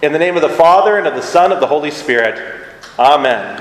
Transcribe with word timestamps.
In 0.00 0.12
the 0.12 0.18
name 0.20 0.36
of 0.36 0.42
the 0.42 0.48
Father, 0.48 0.96
and 0.96 1.08
of 1.08 1.16
the 1.16 1.22
Son, 1.22 1.46
and 1.46 1.54
of 1.54 1.60
the 1.60 1.66
Holy 1.66 1.90
Spirit. 1.90 2.62
Amen. 3.00 3.60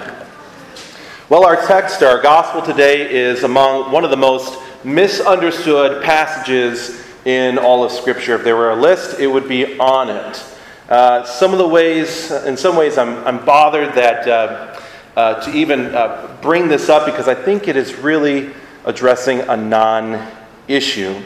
Well, 1.30 1.44
our 1.44 1.66
text, 1.66 2.04
our 2.04 2.22
gospel 2.22 2.62
today, 2.62 3.12
is 3.12 3.44
among 3.44 3.92
one 3.92 4.04
of 4.04 4.12
the 4.12 4.18
most 4.18 4.60
misunderstood 4.84 6.04
passages 6.04 7.04
in 7.26 7.58
all 7.58 7.84
of 7.84 7.92
Scripture. 7.92 8.36
If 8.36 8.44
there 8.44 8.56
were 8.56 8.70
a 8.70 8.76
list, 8.76 9.20
it 9.20 9.26
would 9.26 9.50
be 9.50 9.80
on 9.80 10.12
it. 10.12 10.46
Uh, 10.88 11.24
some 11.24 11.54
of 11.54 11.58
the 11.58 11.68
ways, 11.68 12.30
in 12.30 12.56
some 12.56 12.76
ways, 12.76 13.00
I'm, 13.00 13.18
I'm 13.26 13.44
bothered 13.44 13.96
that 13.96 14.28
uh, 14.28 14.80
uh, 15.16 15.42
to 15.42 15.52
even 15.58 15.88
uh, 15.96 16.38
bring 16.44 16.68
this 16.68 16.88
up 16.88 17.08
because 17.08 17.28
I 17.28 17.34
think 17.34 17.68
it 17.68 17.76
is 17.76 17.96
really 17.96 18.54
addressing 18.86 19.40
a 19.40 19.58
non 19.58 20.32
issue. 20.68 21.20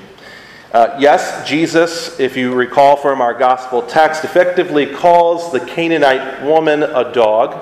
Uh, 0.73 0.95
yes, 0.97 1.45
Jesus, 1.45 2.17
if 2.17 2.37
you 2.37 2.53
recall 2.53 2.95
from 2.95 3.19
our 3.19 3.33
gospel 3.33 3.81
text, 3.81 4.23
effectively 4.23 4.85
calls 4.85 5.51
the 5.51 5.59
Canaanite 5.59 6.43
woman 6.43 6.83
a 6.83 7.11
dog. 7.11 7.61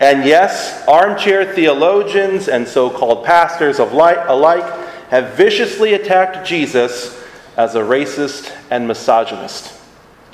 And 0.00 0.24
yes, 0.24 0.84
armchair 0.88 1.54
theologians 1.54 2.48
and 2.48 2.66
so 2.66 2.90
called 2.90 3.24
pastors 3.24 3.78
of 3.78 3.92
light 3.92 4.18
alike 4.26 4.64
have 5.10 5.34
viciously 5.34 5.94
attacked 5.94 6.44
Jesus 6.44 7.24
as 7.56 7.76
a 7.76 7.80
racist 7.80 8.56
and 8.72 8.88
misogynist. 8.88 9.72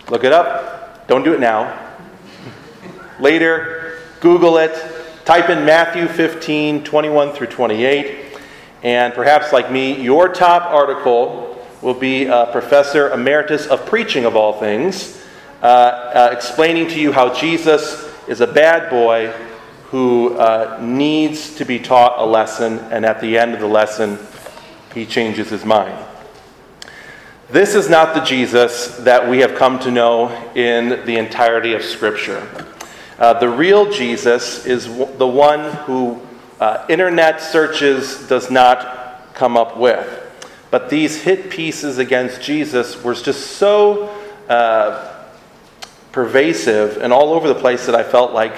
Look 0.09 0.25
it 0.25 0.33
up. 0.33 1.06
Don't 1.09 1.25
do 1.25 1.34
it 1.34 1.41
now. 1.41 1.79
Later, 3.20 3.98
Google 4.20 4.56
it. 4.56 4.73
Type 5.27 5.51
in 5.51 5.67
Matthew 5.67 6.09
15, 6.09 6.84
21 6.84 7.33
through 7.33 7.48
28. 7.48 8.39
And 8.83 9.12
perhaps, 9.12 9.53
like 9.53 9.70
me, 9.70 10.01
your 10.01 10.31
top 10.31 10.70
article 10.73 11.53
will 11.83 11.95
be 11.95 12.27
Professor 12.53 13.11
Emeritus 13.12 13.66
of 13.66 13.84
Preaching, 13.87 14.25
of 14.25 14.37
all 14.37 14.55
things, 14.55 15.23
uh, 15.62 15.67
uh, 15.67 16.28
explaining 16.33 16.87
to 16.87 17.00
you 17.00 17.12
how 17.12 17.33
Jesus 17.33 18.12
is 18.28 18.41
a 18.41 18.47
bad 18.47 18.91
boy 18.91 19.33
who 19.87 20.37
uh, 20.37 20.78
needs 20.83 21.56
to 21.56 21.65
be 21.65 21.78
taught 21.78 22.19
a 22.19 22.27
lesson, 22.27 22.78
and 22.91 23.06
at 23.06 23.20
the 23.20 23.39
end 23.39 23.55
of 23.55 23.61
the 23.61 23.67
lesson, 23.67 24.19
he 24.95 25.06
changes 25.06 25.48
his 25.48 25.65
mind. 25.65 25.97
This 27.48 27.75
is 27.75 27.89
not 27.89 28.15
the 28.15 28.20
Jesus 28.20 28.97
that 28.98 29.28
we 29.28 29.39
have 29.39 29.55
come 29.55 29.78
to 29.81 29.91
know 29.91 30.28
in 30.55 31.06
the 31.06 31.17
entirety 31.17 31.72
of 31.72 31.83
Scripture. 31.83 32.47
Uh, 33.19 33.39
the 33.39 33.48
real 33.48 33.91
Jesus 33.91 34.67
is 34.67 34.87
w- 34.87 35.17
the 35.17 35.27
one 35.27 35.72
who 35.84 36.20
uh, 36.61 36.84
internet 36.89 37.41
searches 37.41 38.28
does 38.28 38.50
not 38.50 39.33
come 39.33 39.56
up 39.56 39.78
with. 39.78 40.25
But 40.70 40.91
these 40.91 41.22
hit 41.22 41.50
pieces 41.50 41.98
against 41.98 42.42
Jesus 42.42 43.03
were 43.03 43.14
just 43.14 43.53
so 43.59 44.09
uh, 44.48 45.25
pervasive 46.12 46.98
and 46.98 47.12
all 47.12 47.33
over 47.33 47.48
the 47.48 47.55
place 47.55 47.86
that 47.86 47.95
I 47.95 48.03
felt 48.03 48.33
like 48.33 48.55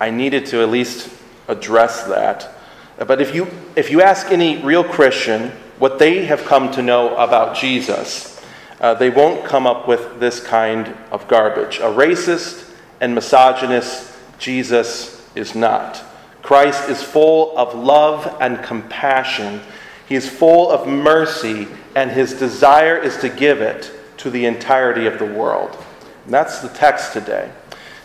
I 0.00 0.10
needed 0.10 0.46
to 0.46 0.62
at 0.62 0.70
least 0.70 1.10
address 1.48 2.04
that. 2.04 2.54
But 2.98 3.20
if 3.20 3.34
you, 3.34 3.48
if 3.76 3.90
you 3.90 4.02
ask 4.02 4.30
any 4.30 4.62
real 4.62 4.84
Christian 4.84 5.50
what 5.78 5.98
they 5.98 6.24
have 6.26 6.44
come 6.44 6.70
to 6.72 6.82
know 6.82 7.16
about 7.16 7.56
Jesus, 7.56 8.40
uh, 8.80 8.94
they 8.94 9.10
won't 9.10 9.44
come 9.44 9.66
up 9.66 9.88
with 9.88 10.20
this 10.20 10.40
kind 10.40 10.94
of 11.10 11.26
garbage. 11.28 11.78
A 11.78 11.82
racist 11.82 12.70
and 13.00 13.14
misogynist 13.14 14.12
Jesus 14.38 15.24
is 15.34 15.54
not. 15.54 16.02
Christ 16.42 16.88
is 16.88 17.02
full 17.02 17.56
of 17.58 17.74
love 17.74 18.36
and 18.40 18.62
compassion 18.62 19.60
he 20.08 20.14
is 20.14 20.28
full 20.28 20.70
of 20.70 20.88
mercy, 20.88 21.68
and 21.94 22.10
his 22.10 22.32
desire 22.32 22.96
is 22.96 23.18
to 23.18 23.28
give 23.28 23.60
it 23.60 23.92
to 24.18 24.30
the 24.30 24.46
entirety 24.46 25.06
of 25.06 25.18
the 25.18 25.26
world. 25.26 25.76
And 26.24 26.32
that's 26.32 26.60
the 26.60 26.68
text 26.70 27.12
today. 27.12 27.52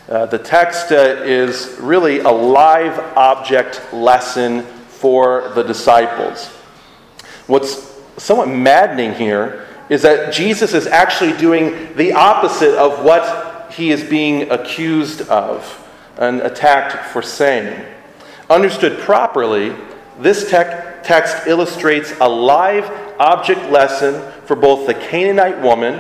Uh, 0.09 0.26
the 0.26 0.38
text 0.38 0.92
uh, 0.92 0.96
is 0.96 1.78
really 1.80 2.20
a 2.20 2.30
live 2.30 3.00
object 3.18 3.94
lesson 3.94 4.64
for 4.64 5.50
the 5.56 5.64
disciples. 5.64 6.47
What's 7.47 7.94
somewhat 8.18 8.50
maddening 8.50 9.14
here 9.14 9.66
is 9.90 10.02
that 10.02 10.34
Jesus 10.34 10.74
is 10.74 10.88
actually 10.88 11.38
doing 11.38 11.96
the 11.96 12.14
opposite 12.14 12.78
of 12.78 13.03
what 13.03 13.72
he 13.72 13.91
is 13.91 14.03
being 14.03 14.52
accused 14.52 15.22
of 15.30 15.80
and 16.18 16.41
attacked 16.41 17.12
for 17.12 17.22
saying. 17.22 17.85
Understood 18.50 19.00
properly, 19.00 19.74
this 20.19 20.50
text 20.50 20.94
text 21.03 21.47
illustrates 21.47 22.13
a 22.22 22.28
live 22.28 22.90
object 23.19 23.69
lesson 23.69 24.22
for 24.46 24.56
both 24.56 24.88
the 24.88 24.94
Canaanite 24.94 25.62
woman, 25.62 25.96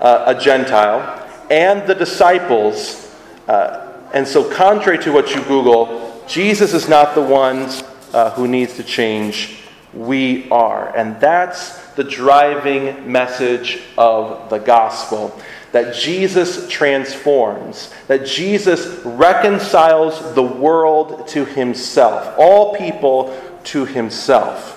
uh, 0.00 0.34
a 0.34 0.40
Gentile, 0.40 1.26
and 1.50 1.86
the 1.86 1.94
disciples. 1.94 3.14
Uh, 3.46 3.92
and 4.14 4.26
so, 4.26 4.48
contrary 4.50 4.98
to 4.98 5.12
what 5.12 5.34
you 5.34 5.42
Google, 5.44 6.24
Jesus 6.26 6.72
is 6.72 6.88
not 6.88 7.14
the 7.14 7.22
one 7.22 7.68
uh, 8.12 8.30
who 8.30 8.48
needs 8.48 8.74
to 8.76 8.82
change. 8.82 9.57
We 9.94 10.48
are. 10.50 10.94
And 10.96 11.20
that's 11.20 11.78
the 11.92 12.04
driving 12.04 13.10
message 13.10 13.82
of 13.96 14.50
the 14.50 14.58
gospel 14.58 15.40
that 15.72 15.94
Jesus 15.94 16.68
transforms, 16.68 17.92
that 18.06 18.26
Jesus 18.26 19.04
reconciles 19.04 20.34
the 20.34 20.42
world 20.42 21.28
to 21.28 21.44
himself. 21.44 22.34
All 22.38 22.74
people 22.74 23.38
to 23.64 23.84
himself. 23.84 24.74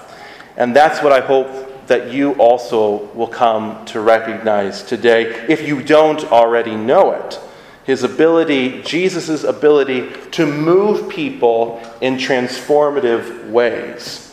And 0.57 0.75
that's 0.75 1.01
what 1.01 1.13
I 1.13 1.21
hope 1.21 1.87
that 1.87 2.11
you 2.11 2.33
also 2.33 3.05
will 3.13 3.27
come 3.27 3.83
to 3.85 4.01
recognize 4.01 4.83
today, 4.83 5.45
if 5.47 5.67
you 5.67 5.81
don't 5.81 6.23
already 6.25 6.75
know 6.75 7.11
it. 7.11 7.39
His 7.83 8.03
ability, 8.03 8.81
Jesus' 8.83 9.43
ability 9.43 10.09
to 10.31 10.45
move 10.45 11.09
people 11.09 11.81
in 11.99 12.17
transformative 12.17 13.49
ways. 13.49 14.30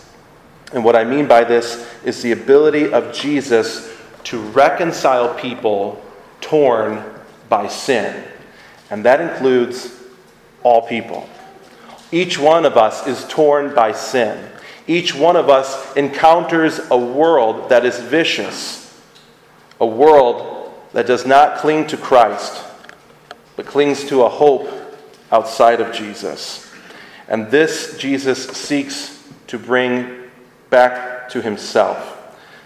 And 0.73 0.84
what 0.84 0.97
I 0.97 1.05
mean 1.05 1.27
by 1.27 1.45
this 1.45 1.89
is 2.05 2.23
the 2.23 2.33
ability 2.33 2.93
of 2.93 3.12
Jesus 3.15 3.95
to 4.25 4.39
reconcile 4.39 5.34
people 5.34 6.03
torn 6.41 7.03
by 7.49 7.69
sin. 7.69 8.25
And 8.91 9.05
that 9.05 9.21
includes 9.21 9.95
all 10.62 10.87
people. 10.87 11.28
Each 12.12 12.39
one 12.39 12.65
of 12.65 12.77
us 12.77 13.07
is 13.07 13.27
torn 13.28 13.75
by 13.75 13.93
sin. 13.93 14.51
Each 14.87 15.15
one 15.15 15.37
of 15.37 15.51
us 15.51 15.95
encounters 15.97 16.81
a 16.91 16.97
world 16.97 17.69
that 17.69 17.84
is 17.84 17.99
vicious, 18.01 19.01
a 19.81 19.87
world 19.87 20.73
that 20.93 21.07
does 21.07 21.27
not 21.27 21.59
cling 21.59 21.87
to 21.89 21.97
Christ, 21.97 22.65
but 23.57 23.67
clings 23.67 24.05
to 24.07 24.23
a 24.23 24.28
hope 24.28 24.71
outside 25.31 25.81
of 25.81 25.95
Jesus. 25.95 26.71
And 27.28 27.51
this 27.51 27.99
Jesus 27.99 28.47
seeks 28.49 29.23
to 29.49 29.59
bring 29.59 30.28
back 30.71 31.29
to 31.31 31.43
himself. 31.43 32.15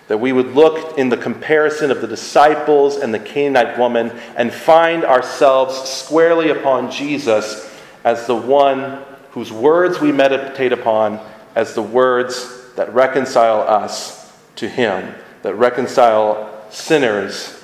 That 0.09 0.19
we 0.19 0.33
would 0.33 0.55
look 0.55 0.99
in 0.99 1.09
the 1.09 1.17
comparison 1.17 1.91
of 1.91 2.01
the 2.01 2.07
disciples 2.07 2.97
and 2.97 3.15
the 3.15 3.19
Canaanite 3.19 3.79
woman 3.79 4.11
and 4.37 4.53
find 4.53 5.05
ourselves 5.05 5.77
squarely 5.89 6.51
upon 6.51 6.91
Jesus 6.91 7.73
as 8.05 8.27
the 8.27 8.37
one 8.37 9.03
whose 9.31 9.53
words 9.53 10.01
we 10.01 10.13
meditate 10.13 10.73
upon 10.73 11.19
as 11.55 11.75
the 11.75 11.83
words 11.83 12.75
that 12.75 12.93
reconcile 12.93 13.61
us 13.61 14.33
to 14.57 14.69
Him, 14.69 15.15
that 15.43 15.55
reconcile 15.55 16.65
sinners 16.71 17.63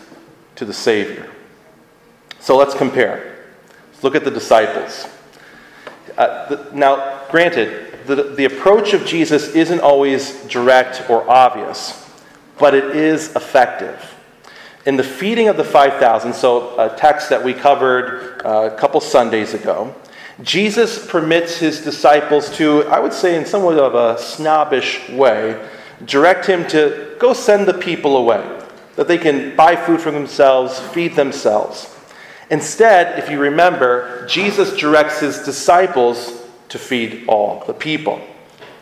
to 0.56 0.64
the 0.64 0.72
Savior. 0.72 1.30
So 2.40 2.56
let's 2.56 2.74
compare. 2.74 3.44
Let's 3.90 4.04
look 4.04 4.14
at 4.14 4.24
the 4.24 4.30
disciples. 4.30 5.08
Uh, 6.16 6.48
the, 6.48 6.70
now, 6.72 7.26
granted, 7.30 7.87
the, 8.08 8.22
the 8.22 8.46
approach 8.46 8.94
of 8.94 9.04
Jesus 9.04 9.54
isn't 9.54 9.80
always 9.80 10.32
direct 10.46 11.10
or 11.10 11.28
obvious, 11.30 12.10
but 12.58 12.74
it 12.74 12.96
is 12.96 13.36
effective. 13.36 14.14
In 14.86 14.96
the 14.96 15.04
feeding 15.04 15.48
of 15.48 15.58
the 15.58 15.64
5,000, 15.64 16.32
so 16.32 16.78
a 16.78 16.96
text 16.96 17.28
that 17.28 17.44
we 17.44 17.52
covered 17.52 18.40
uh, 18.46 18.70
a 18.72 18.76
couple 18.78 19.02
Sundays 19.02 19.52
ago, 19.52 19.94
Jesus 20.42 21.06
permits 21.06 21.58
his 21.58 21.82
disciples 21.82 22.48
to, 22.56 22.84
I 22.84 22.98
would 22.98 23.12
say, 23.12 23.36
in 23.36 23.44
somewhat 23.44 23.78
of 23.78 23.94
a 23.94 24.18
snobbish 24.18 25.06
way, 25.10 25.62
direct 26.06 26.46
him 26.46 26.66
to 26.68 27.14
go 27.18 27.34
send 27.34 27.66
the 27.66 27.74
people 27.74 28.16
away, 28.16 28.62
that 28.96 29.06
they 29.06 29.18
can 29.18 29.54
buy 29.54 29.76
food 29.76 30.00
for 30.00 30.12
themselves, 30.12 30.78
feed 30.78 31.14
themselves. 31.14 31.94
Instead, 32.50 33.18
if 33.18 33.28
you 33.28 33.38
remember, 33.38 34.26
Jesus 34.26 34.74
directs 34.74 35.20
his 35.20 35.40
disciples 35.42 36.37
to 36.68 36.78
feed 36.78 37.24
all 37.28 37.64
the 37.66 37.74
people. 37.74 38.20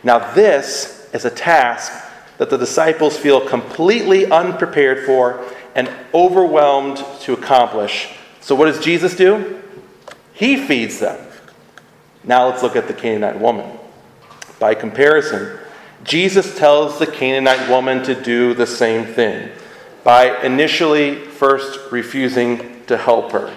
Now, 0.03 0.33
this 0.35 1.09
is 1.13 1.25
a 1.25 1.31
task 1.31 1.93
that 2.39 2.51
the 2.51 2.57
disciples 2.57 3.17
feel 3.17 3.41
completely 3.41 4.27
unprepared 4.27 5.07
for 5.07 5.45
and 5.75 5.91
overwhelmed 6.13 7.03
to 7.21 7.33
accomplish. 7.33 8.09
So, 8.41 8.55
what 8.55 8.67
does 8.67 8.83
Jesus 8.83 9.17
do? 9.17 9.63
He 10.33 10.57
feeds 10.57 11.01
them. 11.01 11.19
Now 12.25 12.49
let's 12.49 12.63
look 12.63 12.77
at 12.77 12.89
the 12.89 12.95
Canaanite 12.95 13.41
woman. 13.41 13.79
By 14.59 14.75
comparison, 14.75 15.59
Jesus 16.05 16.57
tells 16.57 16.99
the 16.99 17.07
Canaanite 17.07 17.69
woman 17.69 18.03
to 18.05 18.21
do 18.21 18.53
the 18.53 18.67
same 18.67 19.05
thing 19.05 19.51
by 20.05 20.41
initially 20.43 21.17
first 21.17 21.91
refusing 21.91 22.85
to 22.87 22.97
help 22.97 23.33
her. 23.33 23.53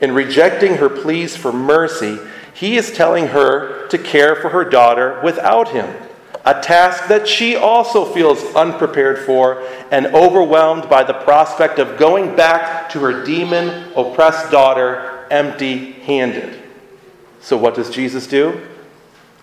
In 0.00 0.12
rejecting 0.12 0.76
her 0.76 0.88
pleas 0.88 1.36
for 1.36 1.52
mercy, 1.52 2.18
he 2.56 2.78
is 2.78 2.90
telling 2.90 3.26
her 3.26 3.86
to 3.88 3.98
care 3.98 4.34
for 4.34 4.48
her 4.48 4.64
daughter 4.64 5.20
without 5.22 5.68
him, 5.68 5.94
a 6.42 6.58
task 6.62 7.06
that 7.08 7.28
she 7.28 7.54
also 7.54 8.06
feels 8.06 8.42
unprepared 8.54 9.18
for 9.26 9.62
and 9.90 10.06
overwhelmed 10.06 10.88
by 10.88 11.04
the 11.04 11.12
prospect 11.12 11.78
of 11.78 11.98
going 11.98 12.34
back 12.34 12.88
to 12.88 12.98
her 13.00 13.22
demon 13.26 13.92
oppressed 13.94 14.50
daughter 14.50 15.26
empty 15.30 15.92
handed. 15.92 16.62
So, 17.42 17.58
what 17.58 17.74
does 17.74 17.90
Jesus 17.90 18.26
do? 18.26 18.66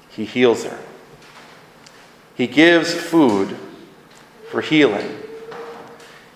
He 0.10 0.26
heals 0.26 0.64
her. 0.64 0.80
He 2.34 2.48
gives 2.48 2.96
food 2.96 3.56
for 4.50 4.62
healing. 4.62 5.20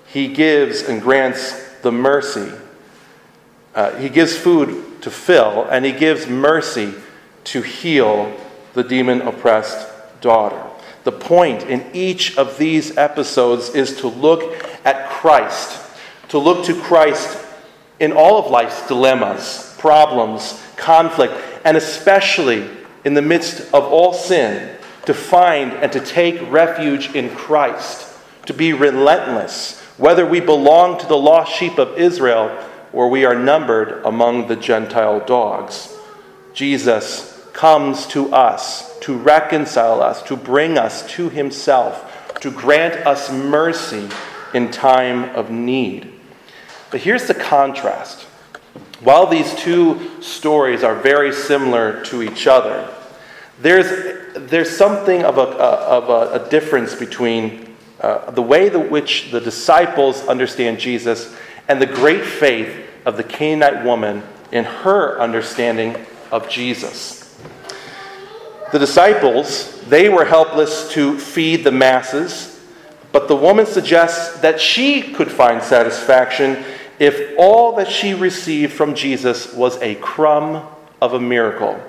He 0.06 0.28
gives 0.28 0.84
and 0.84 1.02
grants 1.02 1.60
the 1.82 1.92
mercy. 1.92 2.52
Uh, 3.74 3.96
he 3.96 4.10
gives 4.10 4.38
food 4.38 4.87
to 5.02 5.12
fill, 5.12 5.68
and 5.70 5.86
he 5.86 5.92
gives 5.92 6.28
mercy 6.28 6.94
to 7.46 7.62
heal 7.62 8.36
the 8.74 8.84
demon 8.84 9.22
oppressed 9.22 9.88
daughter. 10.22 10.62
The 11.04 11.12
point 11.12 11.64
in 11.64 11.86
each 11.94 12.38
of 12.38 12.58
these 12.58 12.98
episodes 12.98 13.70
is 13.70 13.98
to 14.02 14.08
look 14.08 14.66
at 14.84 15.10
Christ, 15.10 15.82
to 16.30 16.38
look 16.38 16.66
to 16.66 16.80
Christ 16.82 17.46
in 18.00 18.12
all 18.12 18.38
of 18.38 18.52
life's 18.52 18.88
dilemmas, 18.88 19.76
problems, 19.80 20.62
conflict, 20.76 21.34
and 21.64 21.78
especially 21.78 22.70
in 23.06 23.14
the 23.14 23.22
midst 23.22 23.74
of 23.74 23.84
all 23.86 24.14
sin, 24.14 24.76
to 25.06 25.14
find 25.14 25.72
and 25.72 25.92
to 25.94 26.02
take 26.02 26.52
refuge 26.52 27.16
in 27.16 27.30
Christ, 27.30 28.14
to 28.46 28.54
be 28.54 28.74
relentless, 28.74 29.80
whether 29.98 30.26
we 30.26 30.42
belong 30.42 31.00
to 31.00 31.08
the 31.08 31.18
lost 31.18 31.54
sheep 31.54 31.78
of 31.78 31.98
Israel 31.98 32.50
or 32.94 33.10
we 33.10 33.26
are 33.26 33.36
numbered 33.36 34.04
among 34.06 34.48
the 34.48 34.56
Gentile 34.56 35.20
dogs. 35.26 35.96
Jesus 36.54 37.46
comes 37.54 38.08
to 38.08 38.34
us 38.34 39.00
to 39.00 39.18
reconcile 39.18 40.02
us, 40.02 40.22
to 40.24 40.36
bring 40.36 40.78
us 40.78 41.10
to 41.12 41.30
himself, 41.30 42.40
to 42.42 42.52
grant 42.52 43.06
us 43.08 43.32
mercy 43.32 44.10
in 44.54 44.72
time 44.72 45.36
of 45.36 45.50
need. 45.50 46.14
But 46.92 47.02
here's 47.02 47.28
the 47.28 47.34
contrast. 47.34 48.24
While 49.02 49.28
these 49.28 49.54
two 49.56 50.22
stories 50.22 50.84
are 50.84 50.96
very 50.96 51.32
similar 51.32 52.04
to 52.06 52.24
each 52.24 52.48
other, 52.48 52.92
there's, 53.62 54.30
there's 54.36 54.76
something 54.76 55.24
of 55.24 55.38
a, 55.38 55.42
of 55.42 56.10
a, 56.10 56.44
a 56.44 56.50
difference 56.50 56.96
between 56.96 57.76
uh, 58.00 58.32
the 58.32 58.42
way 58.42 58.68
in 58.68 58.90
which 58.90 59.32
the 59.32 59.42
disciples 59.42 60.28
understand 60.28 60.80
Jesus 60.80 61.36
and 61.68 61.82
the 61.82 61.86
great 61.86 62.26
faith 62.26 62.86
of 63.06 63.18
the 63.18 63.24
Canaanite 63.24 63.84
woman 63.84 64.24
in 64.52 64.64
her 64.64 65.20
understanding 65.20 65.96
of 66.32 66.50
Jesus. 66.50 67.38
The 68.72 68.80
disciples, 68.80 69.82
they 69.86 70.10
were 70.10 70.26
helpless 70.26 70.92
to 70.92 71.18
feed 71.18 71.64
the 71.64 71.72
masses, 71.72 72.60
but 73.12 73.28
the 73.28 73.36
woman 73.36 73.66
suggests 73.66 74.42
that 74.42 74.60
she 74.60 75.14
could 75.14 75.32
find 75.32 75.64
satisfaction 75.64 76.64
if 77.00 77.38
all 77.38 77.76
that 77.78 77.90
she 77.90 78.14
received 78.14 78.74
from 78.74 78.94
Jesus 78.94 79.54
was 79.54 79.82
a 79.82 79.96
crumb 79.96 80.68
of 81.02 81.14
a 81.14 81.20
miracle. 81.20 81.82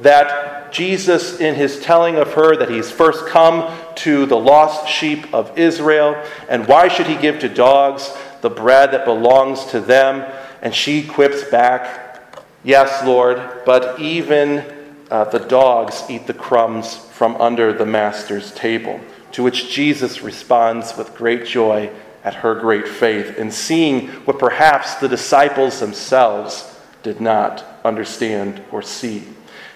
That 0.00 0.72
Jesus, 0.72 1.38
in 1.38 1.54
his 1.54 1.80
telling 1.80 2.16
of 2.16 2.32
her 2.34 2.56
that 2.56 2.70
he's 2.70 2.90
first 2.90 3.26
come 3.26 3.76
to 3.96 4.26
the 4.26 4.38
lost 4.38 4.88
sheep 4.88 5.32
of 5.32 5.56
Israel, 5.58 6.20
and 6.48 6.66
why 6.66 6.88
should 6.88 7.06
he 7.06 7.16
give 7.16 7.38
to 7.40 7.48
dogs 7.48 8.10
the 8.42 8.50
bread 8.50 8.90
that 8.92 9.06
belongs 9.06 9.64
to 9.66 9.80
them? 9.80 10.30
And 10.60 10.74
she 10.74 11.02
quips 11.02 11.42
back, 11.44 12.34
Yes, 12.62 13.04
Lord, 13.04 13.42
but 13.64 13.98
even 13.98 14.64
uh, 15.10 15.24
the 15.24 15.40
dogs 15.40 16.04
eat 16.08 16.26
the 16.26 16.34
crumbs 16.34 16.96
from 16.96 17.40
under 17.40 17.72
the 17.72 17.86
master's 17.86 18.52
table. 18.52 19.00
To 19.32 19.42
which 19.42 19.70
Jesus 19.70 20.22
responds 20.22 20.96
with 20.96 21.14
great 21.14 21.46
joy 21.46 21.90
at 22.24 22.34
her 22.34 22.54
great 22.54 22.86
faith 22.86 23.36
in 23.38 23.50
seeing 23.50 24.08
what 24.26 24.38
perhaps 24.38 24.96
the 24.96 25.08
disciples 25.08 25.80
themselves 25.80 26.78
did 27.02 27.20
not 27.20 27.64
understand 27.84 28.62
or 28.70 28.82
see. 28.82 29.24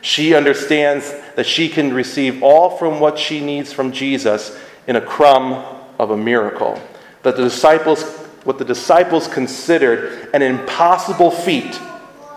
She 0.01 0.35
understands 0.35 1.13
that 1.35 1.47
she 1.47 1.69
can 1.69 1.93
receive 1.93 2.43
all 2.43 2.77
from 2.77 3.01
what 3.01 3.19
she 3.19 3.45
needs 3.45 3.73
from 3.73 3.91
Jesus 3.91 4.57
in 4.87 4.95
a 4.95 5.01
crumb 5.01 5.55
of 5.99 6.11
a 6.11 6.17
miracle. 6.17 6.81
That 7.25 7.37
the 7.37 7.43
disciples, 7.43 8.05
what 8.47 8.59
the 8.59 8.65
disciples 8.65 9.27
considered 9.27 10.31
an 10.33 10.41
impossible 10.41 11.31
feat, 11.31 11.81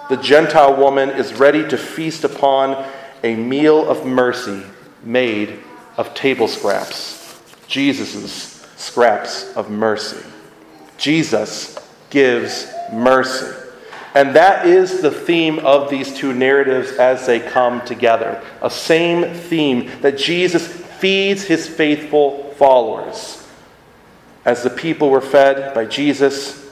the 0.09 0.17
Gentile 0.17 0.75
woman 0.75 1.11
is 1.11 1.35
ready 1.35 1.67
to 1.69 1.77
feast 1.77 2.23
upon 2.23 2.83
a 3.23 3.35
meal 3.35 3.87
of 3.87 4.05
mercy 4.05 4.63
made 5.03 5.59
of 5.97 6.13
table 6.15 6.47
scraps. 6.47 7.39
Jesus' 7.67 8.65
scraps 8.75 9.55
of 9.55 9.69
mercy. 9.69 10.25
Jesus 10.97 11.77
gives 12.09 12.67
mercy. 12.91 13.55
And 14.15 14.35
that 14.35 14.65
is 14.65 15.01
the 15.01 15.11
theme 15.11 15.59
of 15.59 15.91
these 15.91 16.11
two 16.15 16.33
narratives 16.33 16.93
as 16.93 17.27
they 17.27 17.39
come 17.39 17.85
together. 17.85 18.43
A 18.63 18.69
same 18.71 19.31
theme 19.33 19.91
that 20.01 20.17
Jesus 20.17 20.65
feeds 20.67 21.43
his 21.43 21.67
faithful 21.67 22.51
followers. 22.57 23.38
As 24.49 24.63
the 24.63 24.71
people 24.71 25.11
were 25.11 25.21
fed 25.21 25.75
by 25.75 25.85
Jesus, 25.85 26.67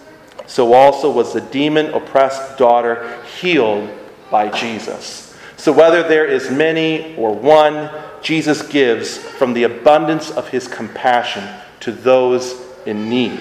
so 0.47 0.74
also 0.74 1.12
was 1.12 1.31
the 1.31 1.41
demon 1.41 1.94
oppressed 1.94 2.57
daughter 2.57 3.21
healed 3.39 3.88
by 4.31 4.50
Jesus. 4.50 5.38
So 5.57 5.71
whether 5.71 6.01
there 6.01 6.25
is 6.25 6.50
many 6.50 7.15
or 7.18 7.35
one, 7.35 7.91
Jesus 8.24 8.68
gives 8.68 9.19
from 9.19 9.53
the 9.53 9.62
abundance 9.62 10.31
of 10.31 10.47
his 10.47 10.68
compassion 10.68 11.47
to 11.81 11.91
those 11.91 12.59
in 12.88 13.09
need. 13.09 13.39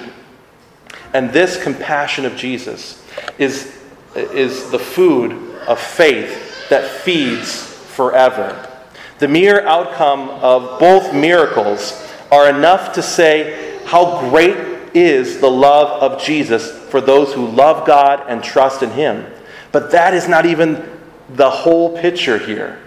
And 1.15 1.31
this 1.31 1.63
compassion 1.63 2.27
of 2.27 2.37
Jesus 2.37 3.03
is, 3.39 3.75
is 4.15 4.71
the 4.71 4.79
food 4.79 5.33
of 5.67 5.81
faith 5.81 6.69
that 6.69 6.87
feeds 6.91 7.63
forever. 7.63 8.71
The 9.19 9.29
mere 9.29 9.67
outcome 9.67 10.29
of 10.29 10.79
both 10.79 11.15
miracles 11.15 12.07
are 12.31 12.51
enough 12.51 12.93
to 12.93 13.03
say 13.03 13.66
how 13.87 14.29
great 14.31 14.57
is 14.95 15.41
the 15.41 15.51
love 15.51 16.03
of 16.03 16.23
Jesus 16.23 16.71
for 16.89 17.01
those 17.01 17.33
who 17.33 17.47
love 17.47 17.87
God 17.87 18.25
and 18.29 18.43
trust 18.43 18.83
in 18.83 18.91
Him. 18.91 19.27
But 19.73 19.93
that 19.93 20.15
is 20.15 20.29
not 20.29 20.47
even 20.47 20.99
the 21.29 21.51
whole 21.51 21.97
picture 21.99 22.39
here. 22.39 22.81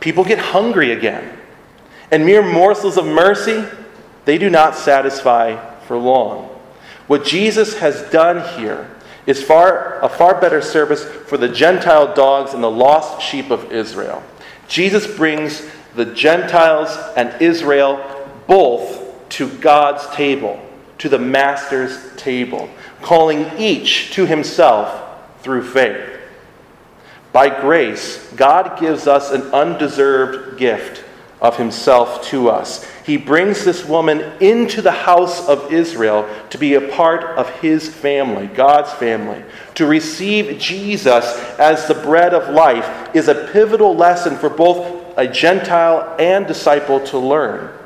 People 0.00 0.24
get 0.24 0.38
hungry 0.38 0.92
again. 0.92 1.38
And 2.10 2.26
mere 2.26 2.42
morsels 2.42 2.96
of 2.96 3.06
mercy 3.06 3.64
they 4.24 4.38
do 4.38 4.50
not 4.50 4.74
satisfy 4.74 5.56
for 5.80 5.96
long. 5.96 6.48
What 7.06 7.24
Jesus 7.24 7.78
has 7.78 8.02
done 8.10 8.58
here 8.58 8.88
is 9.26 9.42
far, 9.42 10.00
a 10.00 10.08
far 10.08 10.40
better 10.40 10.62
service 10.62 11.04
for 11.04 11.36
the 11.36 11.48
Gentile 11.48 12.14
dogs 12.14 12.54
and 12.54 12.62
the 12.62 12.70
lost 12.70 13.20
sheep 13.20 13.50
of 13.50 13.72
Israel. 13.72 14.22
Jesus 14.68 15.06
brings 15.06 15.68
the 15.94 16.06
Gentiles 16.06 16.96
and 17.16 17.40
Israel 17.42 18.00
both 18.46 19.01
to 19.32 19.48
God's 19.58 20.06
table, 20.14 20.60
to 20.98 21.08
the 21.08 21.18
Master's 21.18 22.14
table, 22.16 22.68
calling 23.00 23.50
each 23.58 24.12
to 24.12 24.26
himself 24.26 25.42
through 25.42 25.64
faith. 25.64 26.10
By 27.32 27.48
grace, 27.48 28.30
God 28.36 28.78
gives 28.78 29.06
us 29.06 29.30
an 29.30 29.42
undeserved 29.54 30.58
gift 30.58 31.02
of 31.40 31.56
himself 31.56 32.24
to 32.26 32.50
us. 32.50 32.88
He 33.04 33.16
brings 33.16 33.64
this 33.64 33.84
woman 33.84 34.20
into 34.40 34.80
the 34.80 34.92
house 34.92 35.48
of 35.48 35.72
Israel 35.72 36.28
to 36.50 36.58
be 36.58 36.74
a 36.74 36.88
part 36.92 37.36
of 37.36 37.50
his 37.60 37.88
family, 37.88 38.46
God's 38.46 38.92
family. 38.92 39.42
To 39.74 39.86
receive 39.86 40.60
Jesus 40.60 41.24
as 41.58 41.88
the 41.88 41.94
bread 41.94 42.32
of 42.34 42.54
life 42.54 43.14
is 43.16 43.28
a 43.28 43.48
pivotal 43.52 43.96
lesson 43.96 44.36
for 44.36 44.50
both 44.50 45.02
a 45.16 45.26
Gentile 45.26 46.14
and 46.18 46.46
disciple 46.46 47.00
to 47.06 47.18
learn. 47.18 47.76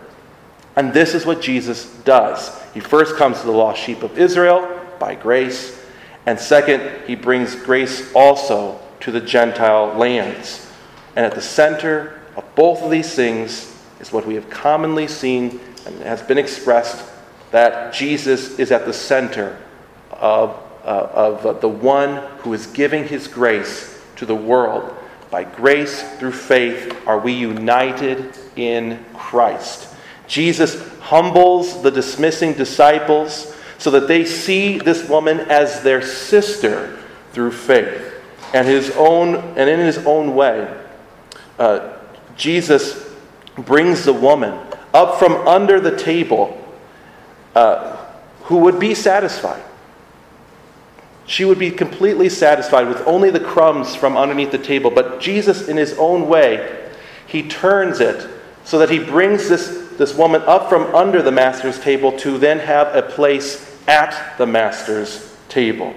And 0.76 0.92
this 0.92 1.14
is 1.14 1.24
what 1.24 1.40
Jesus 1.40 1.86
does. 2.04 2.62
He 2.74 2.80
first 2.80 3.16
comes 3.16 3.40
to 3.40 3.46
the 3.46 3.52
lost 3.52 3.82
sheep 3.82 4.02
of 4.02 4.18
Israel 4.18 4.80
by 4.98 5.14
grace, 5.14 5.82
and 6.26 6.38
second, 6.38 6.82
he 7.06 7.14
brings 7.14 7.54
grace 7.54 8.12
also 8.12 8.80
to 9.00 9.10
the 9.10 9.20
Gentile 9.20 9.94
lands. 9.94 10.70
And 11.14 11.24
at 11.24 11.34
the 11.34 11.40
center 11.40 12.20
of 12.36 12.44
both 12.54 12.82
of 12.82 12.90
these 12.90 13.14
things 13.14 13.72
is 14.00 14.12
what 14.12 14.26
we 14.26 14.34
have 14.34 14.50
commonly 14.50 15.06
seen 15.06 15.60
and 15.86 16.00
has 16.02 16.20
been 16.22 16.36
expressed 16.36 17.08
that 17.52 17.94
Jesus 17.94 18.58
is 18.58 18.72
at 18.72 18.84
the 18.84 18.92
center 18.92 19.56
of, 20.10 20.50
uh, 20.84 21.08
of 21.44 21.60
the 21.60 21.68
one 21.68 22.16
who 22.38 22.52
is 22.52 22.66
giving 22.66 23.06
his 23.06 23.28
grace 23.28 23.98
to 24.16 24.26
the 24.26 24.34
world. 24.34 24.94
By 25.30 25.44
grace 25.44 26.02
through 26.18 26.32
faith 26.32 26.96
are 27.06 27.18
we 27.18 27.32
united 27.32 28.36
in 28.56 29.04
Christ. 29.14 29.95
Jesus 30.26 30.88
humbles 31.00 31.82
the 31.82 31.90
dismissing 31.90 32.54
disciples 32.54 33.54
so 33.78 33.90
that 33.90 34.08
they 34.08 34.24
see 34.24 34.78
this 34.78 35.08
woman 35.08 35.40
as 35.40 35.82
their 35.82 36.02
sister 36.02 36.98
through 37.32 37.52
faith. 37.52 38.14
And 38.54 38.66
his 38.66 38.90
own 38.96 39.36
and 39.56 39.68
in 39.68 39.80
his 39.80 39.98
own 39.98 40.34
way, 40.34 40.74
uh, 41.58 41.96
Jesus 42.36 43.08
brings 43.56 44.04
the 44.04 44.12
woman 44.12 44.58
up 44.92 45.18
from 45.18 45.32
under 45.46 45.80
the 45.80 45.96
table 45.96 46.62
uh, 47.54 47.96
who 48.44 48.58
would 48.58 48.78
be 48.78 48.94
satisfied. 48.94 49.62
She 51.26 51.44
would 51.44 51.58
be 51.58 51.70
completely 51.70 52.28
satisfied 52.28 52.86
with 52.86 53.00
only 53.06 53.30
the 53.30 53.40
crumbs 53.40 53.96
from 53.96 54.16
underneath 54.16 54.52
the 54.52 54.58
table. 54.58 54.90
But 54.90 55.20
Jesus, 55.20 55.68
in 55.68 55.76
his 55.76 55.94
own 55.98 56.28
way, 56.28 56.90
he 57.26 57.48
turns 57.48 58.00
it 58.00 58.28
so 58.64 58.78
that 58.78 58.90
he 58.90 59.00
brings 59.00 59.48
this, 59.48 59.85
this 59.98 60.14
woman 60.14 60.42
up 60.42 60.68
from 60.68 60.94
under 60.94 61.22
the 61.22 61.32
master's 61.32 61.80
table 61.80 62.16
to 62.18 62.38
then 62.38 62.58
have 62.58 62.94
a 62.94 63.02
place 63.02 63.76
at 63.88 64.36
the 64.38 64.46
master's 64.46 65.34
table. 65.48 65.94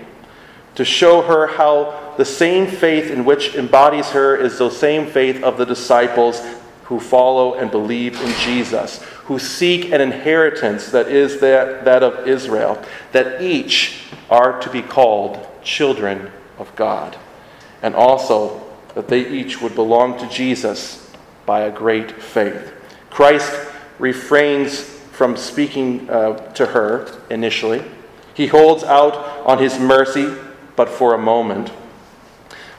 To 0.76 0.86
show 0.86 1.22
her 1.22 1.48
how 1.48 2.14
the 2.18 2.26
same 2.26 2.68
faith 2.68 3.12
in 3.12 3.26
which 3.26 3.56
embodies 3.56 4.10
her 4.12 4.36
is 4.36 4.58
the 4.58 4.70
same 4.70 5.08
faith 5.08 5.44
of 5.44 5.58
the 5.58 5.66
disciples 5.66 6.42
who 6.84 7.00
follow 7.00 7.54
and 7.54 7.70
believe 7.70 8.20
in 8.20 8.34
Jesus, 8.40 9.02
who 9.26 9.38
seek 9.38 9.92
an 9.92 10.02
inheritance 10.02 10.90
that 10.92 11.08
is 11.08 11.40
that, 11.40 11.86
that 11.86 12.02
of 12.02 12.28
Israel, 12.28 12.84
that 13.12 13.42
each 13.42 14.06
are 14.30 14.60
to 14.60 14.70
be 14.70 14.82
called 14.82 15.46
children 15.64 16.32
of 16.58 16.76
God, 16.76 17.16
and 17.82 17.94
also 17.94 18.66
that 18.96 19.08
they 19.08 19.28
each 19.28 19.62
would 19.62 19.76
belong 19.76 20.18
to 20.18 20.28
Jesus 20.30 21.12
by 21.46 21.62
a 21.62 21.72
great 21.72 22.12
faith. 22.12 22.74
Christ 23.10 23.69
refrains 24.00 24.82
from 24.82 25.38
speaking 25.38 26.10
uh, 26.10 26.38
to 26.54 26.66
her 26.66 27.08
initially. 27.30 27.84
He 28.34 28.48
holds 28.48 28.84
out 28.84 29.16
on 29.46 29.60
his 29.60 29.78
mercy, 29.78 30.34
but 30.76 30.90
for 30.90 31.14
a 31.14 31.18
moment. 31.18 31.72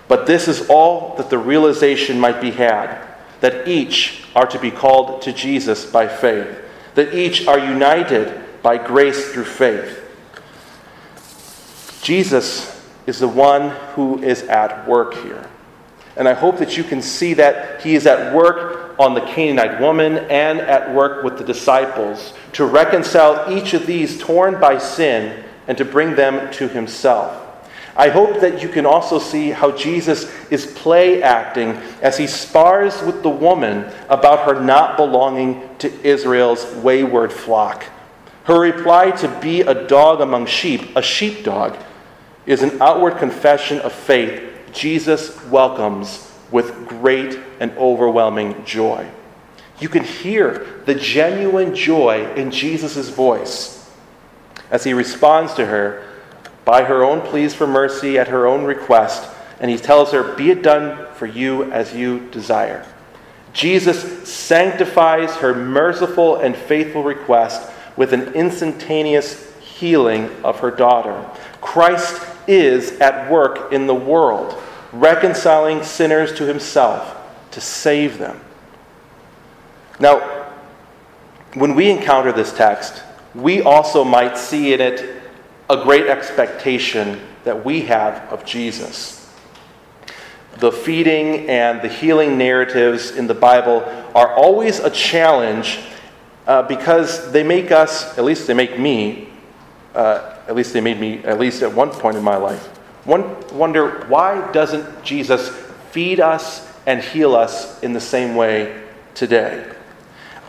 But 0.09 0.27
this 0.27 0.49
is 0.49 0.69
all 0.69 1.15
that 1.17 1.31
the 1.31 1.39
realization 1.39 2.19
might 2.19 2.41
be 2.41 2.51
had 2.51 3.07
that 3.41 3.67
each 3.67 4.25
are 4.35 4.47
to 4.47 4.59
be 4.59 4.71
called 4.71 5.23
to 5.23 5.33
Jesus 5.33 5.87
by 5.87 6.07
faith, 6.07 6.59
that 6.95 7.15
each 7.15 7.47
are 7.47 7.59
united 7.59 8.41
by 8.63 8.77
grace 8.77 9.33
through 9.33 9.45
faith. 9.45 9.99
Jesus 12.03 12.83
is 13.07 13.19
the 13.19 13.29
one 13.29 13.71
who 13.95 14.23
is 14.23 14.43
at 14.45 14.87
work 14.87 15.15
here. 15.15 15.49
And 16.17 16.29
I 16.29 16.35
hope 16.35 16.59
that 16.59 16.77
you 16.77 16.85
can 16.85 17.03
see 17.03 17.35
that 17.35 17.83
he 17.83 17.95
is 17.95 18.07
at 18.07 18.35
work 18.35 18.95
on 18.99 19.15
the 19.15 19.21
Canaanite 19.21 19.81
woman 19.81 20.19
and 20.19 20.61
at 20.61 20.95
work 20.95 21.25
with 21.25 21.39
the 21.39 21.45
disciples 21.45 22.35
to 22.53 22.67
reconcile 22.67 23.51
each 23.51 23.75
of 23.75 23.87
these 23.87 24.21
torn 24.21 24.61
by 24.61 24.79
sin 24.79 25.45
and 25.69 25.79
to 25.79 25.85
bring 25.85 26.15
them 26.17 26.53
to 26.55 26.69
himself. 26.69 27.47
I 27.97 28.09
hope 28.09 28.41
that 28.41 28.63
you 28.63 28.69
can 28.69 28.87
also 28.87 29.19
see 29.19 29.51
how 29.51 29.73
Jesus 29.73 30.31
is 30.51 30.67
play 30.67 31.23
acting 31.23 31.71
as 32.03 32.17
he 32.17 32.27
spars 32.27 33.03
with 33.03 33.23
the 33.23 33.31
woman 33.31 33.91
about 34.09 34.47
her 34.47 34.61
not 34.61 34.97
belonging 34.97 35.69
to 35.79 35.93
Israel's 36.07 36.65
wayward 36.77 37.33
flock. 37.33 37.85
Her 38.45 38.59
reply 38.59 39.11
to 39.13 39.29
be 39.41 39.61
a 39.61 39.87
dog 39.87 40.21
among 40.21 40.47
sheep, 40.47 40.97
a 40.97 41.03
sheepdog, 41.03 41.77
is 42.47 42.63
an 42.63 42.81
outward 42.81 43.19
confession 43.19 43.79
of 43.81 43.93
faith 43.93 44.43
Jesus 44.73 45.43
welcomes 45.47 46.31
with 46.51 46.89
great 46.89 47.39
and 47.61 47.73
overwhelming 47.73 48.65
joy. 48.65 49.09
You 49.79 49.89
can 49.89 50.05
hear 50.05 50.83
the 50.85 50.95
genuine 50.95 51.75
joy 51.75 52.33
in 52.35 52.51
Jesus' 52.51 53.09
voice 53.09 53.91
as 54.71 54.85
he 54.85 54.93
responds 54.93 55.55
to 55.55 55.67
her 55.67 56.07
by 56.65 56.85
her 56.85 57.03
own 57.03 57.21
pleas 57.23 57.55
for 57.55 57.67
mercy 57.67 58.19
at 58.19 58.29
her 58.29 58.47
own 58.47 58.65
request, 58.65 59.29
and 59.59 59.71
he 59.71 59.79
tells 59.79 60.13
her, 60.13 60.35
Be 60.35 60.51
it 60.51 60.63
done 60.63 61.13
for 61.15 61.27
you 61.27 61.71
as 61.73 61.95
you 61.95 62.29
desire. 62.31 62.87
Jesus 63.53 64.29
sanctifies 64.29 65.35
her 65.37 65.55
merciful 65.55 66.37
and 66.37 66.55
faithful 66.55 67.03
request 67.03 67.71
with 67.97 68.13
an 68.13 68.35
instantaneous 68.35 69.53
healing 69.61 70.31
of 70.45 70.61
her 70.61 70.71
daughter. 70.71 71.29
Christ 71.61 72.23
is 72.51 72.93
at 73.01 73.31
work 73.31 73.73
in 73.73 73.87
the 73.87 73.95
world, 73.95 74.61
reconciling 74.93 75.83
sinners 75.85 76.33
to 76.35 76.45
himself 76.45 77.17
to 77.53 77.61
save 77.61 78.19
them. 78.19 78.41
Now, 80.01 80.19
when 81.55 81.75
we 81.75 81.91
encounter 81.91 82.33
this 82.33 82.53
text, 82.53 83.03
we 83.35 83.63
also 83.63 84.05
might 84.05 84.37
see 84.37 84.73
in 84.73 84.81
it 84.81 85.23
a 85.69 85.83
great 85.83 86.07
expectation 86.07 87.21
that 87.45 87.65
we 87.65 87.83
have 87.83 88.33
of 88.33 88.45
Jesus. 88.45 89.17
The 90.59 90.73
feeding 90.73 91.49
and 91.49 91.81
the 91.81 91.89
healing 91.89 92.37
narratives 92.37 93.13
in 93.13 93.27
the 93.27 93.35
Bible 93.35 93.83
are 94.15 94.35
always 94.35 94.81
a 94.81 94.91
challenge 94.91 95.79
uh, 96.47 96.63
because 96.63 97.31
they 97.31 97.43
make 97.45 97.71
us, 97.71 98.19
at 98.19 98.25
least 98.25 98.47
they 98.47 98.55
make 98.55 98.79
me, 98.79 99.29
uh, 99.95 100.37
at 100.51 100.57
least 100.57 100.73
they 100.73 100.81
made 100.81 100.99
me, 100.99 101.23
at 101.23 101.39
least 101.39 101.63
at 101.63 101.73
one 101.73 101.91
point 101.91 102.17
in 102.17 102.25
my 102.25 102.35
life, 102.35 102.67
one, 103.05 103.37
wonder 103.57 104.05
why 104.09 104.51
doesn't 104.51 105.05
Jesus 105.05 105.49
feed 105.93 106.19
us 106.19 106.69
and 106.87 107.01
heal 107.01 107.37
us 107.37 107.81
in 107.85 107.93
the 107.93 108.01
same 108.01 108.35
way 108.35 108.83
today? 109.15 109.65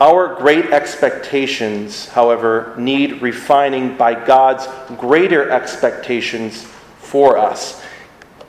Our 0.00 0.34
great 0.34 0.72
expectations, 0.72 2.08
however, 2.08 2.74
need 2.76 3.22
refining 3.22 3.96
by 3.96 4.14
God's 4.26 4.66
greater 4.98 5.48
expectations 5.48 6.64
for 6.98 7.38
us. 7.38 7.80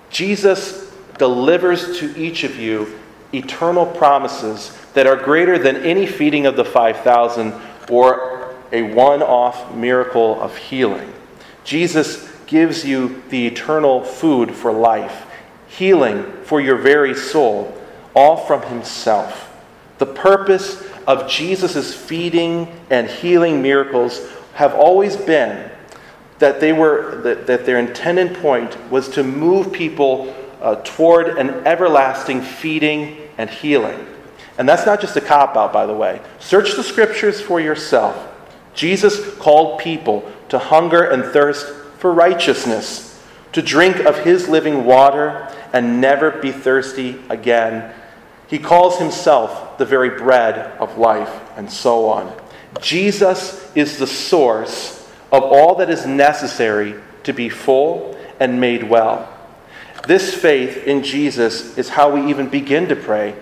Jesus 0.10 0.92
delivers 1.20 2.00
to 2.00 2.20
each 2.20 2.44
of 2.44 2.58
you 2.58 3.00
eternal 3.32 3.86
promises 3.86 4.76
that 4.96 5.06
are 5.06 5.18
greater 5.18 5.60
than 5.60 5.78
any 5.78 6.08
feeding 6.08 6.48
of 6.48 6.56
the 6.56 6.66
5,000 6.66 7.54
or 7.92 8.56
a 8.72 8.82
one 8.82 9.22
off 9.22 9.76
miracle 9.76 10.42
of 10.42 10.58
healing. 10.58 11.14
Jesus 11.64 12.30
gives 12.46 12.86
you 12.86 13.24
the 13.30 13.48
eternal 13.48 14.04
food 14.04 14.52
for 14.52 14.72
life, 14.72 15.26
healing 15.68 16.24
for 16.44 16.62
your 16.62 16.78
very 16.78 17.16
soul, 17.16 17.78
all 18.16 18.38
from 18.38 18.62
Himself. 18.64 19.50
The 19.98 20.06
purpose 20.06 20.84
of 21.08 21.30
Jesus' 21.30 21.94
feeding 21.94 22.68
and 22.90 23.08
healing 23.08 23.62
miracles 23.62 24.30
have 24.54 24.74
always 24.74 25.16
been 25.16 25.70
that 26.40 26.60
they 26.60 26.74
were 26.74 27.22
that, 27.22 27.48
that 27.48 27.66
their 27.66 27.80
intended 27.80 28.36
point 28.38 28.78
was 28.92 29.08
to 29.10 29.24
move 29.24 29.72
people 29.72 30.36
uh, 30.62 30.76
toward 30.84 31.38
an 31.38 31.50
everlasting 31.66 32.42
feeding 32.42 33.18
and 33.38 33.50
healing. 33.50 34.08
And 34.58 34.68
that's 34.68 34.86
not 34.86 35.02
just 35.02 35.16
a 35.16 35.22
cop 35.22 35.56
out, 35.56 35.74
by 35.74 35.86
the 35.86 35.94
way. 35.94 36.22
Search 36.40 36.76
the 36.76 36.84
scriptures 36.84 37.42
for 37.42 37.60
yourself. 37.60 38.30
Jesus 38.74 39.36
called 39.36 39.80
people 39.80 40.32
to 40.54 40.60
hunger 40.60 41.04
and 41.04 41.26
thirst 41.26 41.68
for 41.98 42.14
righteousness, 42.14 43.22
to 43.52 43.62
drink 43.62 43.98
of 44.06 44.20
his 44.20 44.48
living 44.48 44.86
water 44.86 45.54
and 45.74 46.00
never 46.00 46.32
be 46.32 46.52
thirsty 46.52 47.20
again 47.30 47.94
he 48.54 48.60
calls 48.60 49.00
himself 49.00 49.80
the 49.80 49.86
very 49.86 50.12
bread 50.12 50.78
of 50.78 51.00
life, 51.00 51.42
and 51.58 51.72
so 51.72 52.06
on. 52.06 52.32
Jesus 52.82 53.68
is 53.76 53.98
the 53.98 54.06
source 54.06 55.10
of 55.32 55.42
all 55.42 55.74
that 55.78 55.90
is 55.90 56.06
necessary 56.06 56.94
to 57.24 57.34
be 57.34 57.50
full 57.50 58.16
and 58.40 58.62
made 58.62 58.84
well. 58.84 59.28
This 60.08 60.36
faith 60.36 60.86
in 60.86 61.04
Jesus 61.04 61.80
is 61.80 61.90
how 61.90 62.12
we 62.12 62.30
even 62.30 62.48
begin 62.48 62.88
to 62.90 62.96
pray 62.96 63.36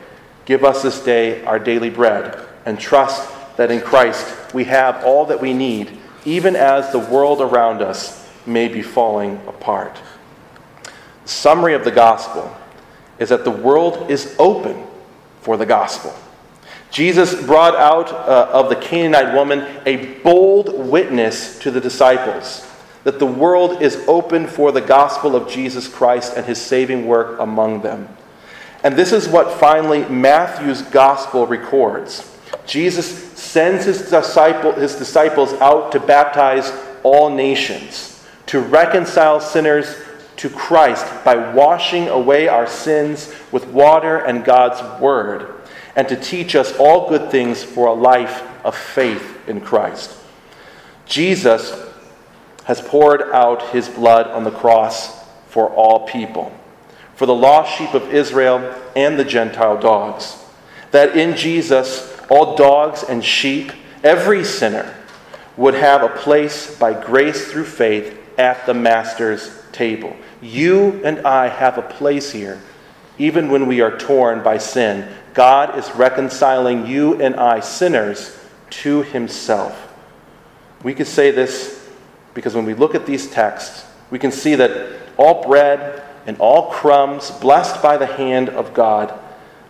Give 0.46 0.64
us 0.64 0.82
this 0.82 1.04
day 1.04 1.44
our 1.44 1.60
daily 1.60 1.90
bread, 1.90 2.40
and 2.66 2.80
trust 2.80 3.30
that 3.58 3.70
in 3.70 3.82
Christ 3.82 4.54
we 4.54 4.64
have 4.64 5.04
all 5.04 5.26
that 5.26 5.42
we 5.42 5.54
need, 5.54 5.98
even 6.26 6.56
as 6.56 6.92
the 6.92 7.00
world 7.00 7.42
around 7.42 7.82
us 7.82 8.28
may 8.46 8.68
be 8.68 8.82
falling 8.82 9.42
apart. 9.48 9.98
The 11.24 11.30
summary 11.30 11.74
of 11.74 11.84
the 11.84 11.92
gospel 11.92 12.56
is 13.20 13.30
that 13.30 13.44
the 13.44 13.52
world 13.52 14.10
is 14.10 14.36
open 14.40 14.86
for 15.42 15.58
the 15.58 15.66
gospel. 15.66 16.14
Jesus 16.90 17.42
brought 17.46 17.76
out 17.76 18.12
uh, 18.12 18.50
of 18.52 18.70
the 18.70 18.76
Canaanite 18.76 19.34
woman 19.34 19.66
a 19.86 20.20
bold 20.22 20.88
witness 20.88 21.58
to 21.60 21.72
the 21.72 21.80
disciples 21.80 22.68
that 23.04 23.20
the 23.20 23.26
world 23.26 23.82
is 23.82 24.04
open 24.08 24.46
for 24.46 24.72
the 24.72 24.82
gospel 24.82 25.36
of 25.36 25.50
Jesus 25.50 25.88
Christ 25.88 26.34
and 26.36 26.46
his 26.46 26.62
saving 26.62 27.08
work 27.08 27.40
among 27.40 27.82
them. 27.82 28.08
And 28.84 28.96
this 28.96 29.12
is 29.12 29.28
what 29.28 29.60
finally 29.60 30.06
Matthew's 30.06 30.82
gospel 30.82 31.48
records. 31.48 32.28
Jesus 32.66 33.06
sends 33.38 33.86
his, 33.86 34.10
disciple, 34.10 34.74
his 34.74 34.96
disciples 34.96 35.54
out 35.54 35.92
to 35.92 36.00
baptize 36.00 36.72
all 37.04 37.30
nations, 37.30 38.26
to 38.48 38.60
reconcile 38.60 39.40
sinners 39.40 39.96
to 40.38 40.50
Christ 40.50 41.06
by 41.24 41.54
washing 41.54 42.08
away 42.08 42.48
our 42.48 42.68
sins 42.68 43.34
with 43.52 43.68
water 43.68 44.18
and 44.18 44.46
God's 44.46 44.82
word, 45.02 45.54
and 45.96 46.08
to 46.08 46.16
teach 46.16 46.56
us 46.56 46.76
all 46.78 47.10
good 47.10 47.30
things 47.30 47.64
for 47.64 47.88
a 47.88 47.94
life 47.94 48.44
of 48.66 48.76
faith 48.76 49.48
in 49.48 49.62
Christ. 49.62 50.18
Jesus 51.06 51.78
has 52.64 52.82
poured 52.82 53.24
out 53.34 53.70
his 53.70 53.90
blood 53.90 54.28
on 54.28 54.44
the 54.44 54.52
cross 54.52 55.24
for 55.48 55.70
all 55.70 56.08
people, 56.08 56.58
for 57.16 57.26
the 57.26 57.36
lost 57.36 57.78
sheep 57.78 57.94
of 57.94 58.14
Israel 58.14 58.74
and 58.96 59.20
the 59.20 59.26
Gentile 59.26 59.80
dogs, 59.80 60.38
that 60.92 61.18
in 61.18 61.36
Jesus 61.36 62.18
all 62.30 62.56
dogs 62.56 63.04
and 63.04 63.24
sheep, 63.24 63.72
every 64.04 64.44
sinner, 64.44 64.96
would 65.58 65.74
have 65.74 66.04
a 66.04 66.10
place 66.10 66.78
by 66.78 66.94
grace 66.94 67.52
through 67.52 67.66
faith 67.66 68.18
at 68.38 68.66
the 68.66 68.74
Master's 68.74 69.62
table. 69.72 70.16
You 70.42 71.02
and 71.04 71.20
I 71.20 71.48
have 71.48 71.78
a 71.78 71.84
place 71.84 72.32
here, 72.32 72.62
even 73.18 73.50
when 73.50 73.68
we 73.68 73.82
are 73.82 73.98
torn 73.98 74.44
by 74.44 74.58
sin. 74.58 75.08
God 75.34 75.78
is 75.78 75.90
reconciling 75.96 76.88
you 76.88 77.22
and 77.22 77.36
I, 77.36 77.60
sinners, 77.60 78.38
to 78.70 79.04
Himself. 79.04 79.94
We 80.84 80.94
could 80.94 81.08
say 81.08 81.32
this 81.32 81.90
because 82.34 82.56
when 82.56 82.66
we 82.66 82.74
look 82.74 82.96
at 82.96 83.06
these 83.06 83.30
texts, 83.30 83.86
we 84.10 84.20
can 84.20 84.32
see 84.32 84.56
that 84.56 85.00
all 85.18 85.44
bread 85.44 86.04
and 86.26 86.38
all 86.40 86.72
crumbs 86.72 87.32
blessed 87.32 87.82
by 87.82 87.98
the 87.98 88.06
hand 88.06 88.50
of 88.50 88.74
God 88.74 89.18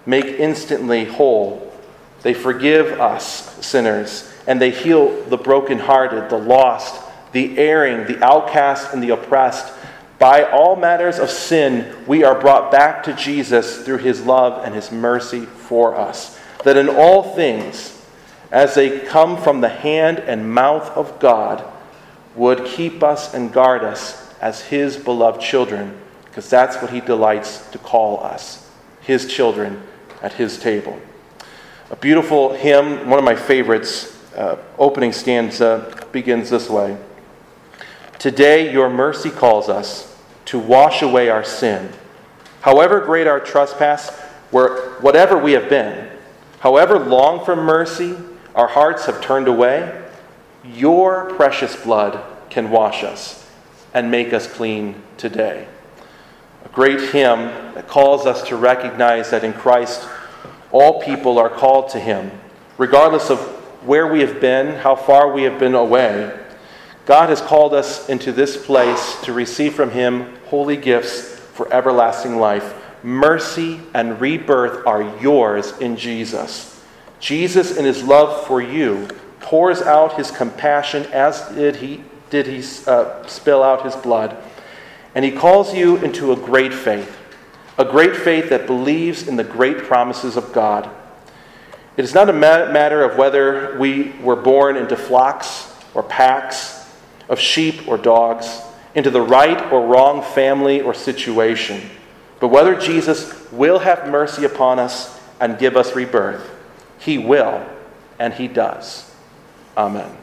make 0.06 0.26
instantly 0.26 1.06
whole. 1.06 1.71
They 2.24 2.34
forgive 2.34 3.00
us, 3.00 3.66
sinners, 3.66 4.32
and 4.48 4.62
they 4.62 4.72
heal 4.72 5.24
the 5.26 5.38
brokenhearted, 5.38 6.30
the 6.30 6.38
lost, 6.38 7.02
the 7.32 7.58
erring, 7.58 8.06
the 8.06 8.24
outcast, 8.24 8.94
and 8.94 9.02
the 9.02 9.10
oppressed. 9.12 9.74
By 10.20 10.44
all 10.44 10.76
matters 10.76 11.18
of 11.18 11.30
sin, 11.30 11.96
we 12.06 12.24
are 12.24 12.40
brought 12.40 12.72
back 12.72 13.04
to 13.04 13.14
Jesus 13.14 13.84
through 13.84 14.00
his 14.00 14.22
love 14.22 14.64
and 14.64 14.76
his 14.76 14.92
mercy 14.92 15.46
for 15.46 15.96
us. 15.96 16.40
That 16.64 16.78
in 16.78 16.90
all 16.90 17.36
things, 17.36 18.06
as 18.52 18.76
they 18.76 19.00
come 19.00 19.38
from 19.38 19.62
the 19.62 19.70
hand 19.70 20.20
and 20.20 20.54
mouth 20.54 20.90
of 20.92 21.20
God, 21.20 21.64
would 22.36 22.66
keep 22.66 23.02
us 23.02 23.34
and 23.34 23.52
guard 23.52 23.84
us 23.84 24.32
as 24.42 24.62
his 24.62 24.96
beloved 24.98 25.42
children, 25.42 25.98
because 26.26 26.50
that's 26.50 26.78
what 26.82 26.92
he 26.92 27.02
delights 27.02 27.70
to 27.72 27.78
call 27.78 28.24
us, 28.24 28.70
his 29.02 29.26
children 29.32 29.82
at 30.22 30.34
his 30.34 30.60
table. 30.60 31.00
A 31.92 31.96
beautiful 31.98 32.54
hymn, 32.54 33.10
one 33.10 33.20
of 33.20 33.26
my 33.26 33.36
favorites, 33.36 34.18
uh, 34.34 34.56
opening 34.80 35.12
stanza 35.12 36.08
begins 36.14 36.50
this 36.50 36.70
way 36.70 36.98
Today 38.18 38.72
your 38.72 38.90
mercy 38.90 39.30
calls 39.30 39.68
us 39.68 40.18
to 40.46 40.58
wash 40.58 41.02
away 41.02 41.28
our 41.28 41.44
sin. 41.44 41.92
However 42.62 43.02
great 43.02 43.28
our 43.28 43.42
trespass, 43.42 44.10
whatever 44.52 45.38
we 45.38 45.52
have 45.52 45.68
been, 45.68 46.08
however 46.60 46.98
long 46.98 47.44
from 47.44 47.60
mercy 47.60 48.16
our 48.56 48.68
hearts 48.68 49.06
have 49.08 49.20
turned 49.20 49.50
away, 49.50 50.02
your 50.64 51.34
precious 51.34 51.76
blood 51.76 52.24
can 52.50 52.70
wash 52.70 53.04
us 53.04 53.50
and 53.94 54.10
make 54.10 54.32
us 54.32 54.48
clean 54.48 54.96
today. 55.18 55.68
A 56.64 56.70
great 56.70 57.02
hymn 57.12 57.74
that 57.74 57.90
calls 57.90 58.26
us 58.26 58.48
to 58.48 58.56
recognize 58.56 59.32
that 59.32 59.44
in 59.44 59.52
Christ, 59.52 60.08
all 60.72 61.02
people 61.02 61.38
are 61.38 61.50
called 61.50 61.90
to 61.90 62.00
Him, 62.00 62.32
regardless 62.78 63.30
of 63.30 63.40
where 63.86 64.08
we 64.08 64.22
have 64.22 64.40
been, 64.40 64.76
how 64.76 64.96
far 64.96 65.32
we 65.32 65.44
have 65.44 65.60
been 65.60 65.76
away. 65.76 66.38
God 67.06 67.30
has 67.30 67.42
called 67.42 67.74
us 67.74 68.08
into 68.10 68.32
this 68.32 68.64
place 68.64 69.20
to 69.24 69.34
receive 69.34 69.74
from 69.74 69.92
Him 69.92 70.36
holy 70.46 70.78
gifts 70.78 71.40
for 71.40 71.72
everlasting 71.74 72.38
life. 72.38 72.76
Mercy 73.04 73.80
and 73.94 74.22
rebirth 74.22 74.86
are 74.86 75.20
yours 75.20 75.78
in 75.80 75.98
Jesus. 75.98 76.80
Jesus, 77.20 77.76
in 77.76 77.86
His 77.86 78.04
love 78.04 78.46
for 78.46 78.62
you, 78.62 79.08
pours 79.40 79.82
out 79.82 80.18
His 80.18 80.30
compassion 80.30 81.04
as 81.12 81.42
did 81.50 81.78
He, 81.78 82.04
did 82.30 82.48
he 82.48 82.64
uh, 82.88 83.26
spill 83.26 83.64
out 83.64 83.84
His 83.84 83.96
blood. 83.96 84.38
And 85.16 85.26
He 85.26 85.32
calls 85.32 85.74
you 85.74 85.98
into 85.98 86.32
a 86.32 86.36
great 86.36 86.74
faith, 86.74 87.18
a 87.78 87.86
great 87.86 88.16
faith 88.16 88.50
that 88.50 88.68
believes 88.68 89.28
in 89.28 89.36
the 89.36 89.44
great 89.44 89.80
promises 89.80 90.38
of 90.38 90.54
God. 90.54 90.90
It 91.98 92.04
is 92.04 92.14
not 92.14 92.30
a 92.30 92.34
matter 92.34 93.04
of 93.04 93.18
whether 93.18 93.78
we 93.78 94.14
were 94.22 94.36
born 94.36 94.78
into 94.78 94.96
flocks 94.96 95.74
or 95.94 96.04
packs 96.04 96.90
of 97.30 97.40
sheep 97.40 97.88
or 97.88 97.98
dogs, 97.98 98.62
into 98.94 99.10
the 99.10 99.22
right 99.22 99.72
or 99.72 99.88
wrong 99.88 100.22
family 100.22 100.82
or 100.82 100.94
situation, 100.94 101.82
but 102.40 102.50
whether 102.50 102.76
Jesus 102.76 103.50
will 103.52 103.80
have 103.80 104.10
mercy 104.10 104.44
upon 104.44 104.80
us 104.80 105.20
and 105.40 105.58
give 105.58 105.78
us 105.78 105.96
rebirth. 105.96 106.50
He 107.00 107.18
will, 107.18 107.66
and 108.20 108.34
He 108.34 108.48
does. 108.48 109.10
Amen. 109.78 110.21